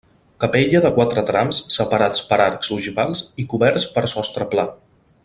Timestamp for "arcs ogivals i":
2.49-3.49